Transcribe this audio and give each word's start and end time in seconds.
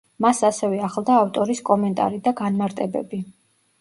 მას 0.25 0.39
ასევე 0.47 0.79
ახლდა 0.87 1.19
ავტორის 1.25 1.61
კომენტარი 1.69 2.21
და 2.29 2.35
განმარტებები. 2.43 3.21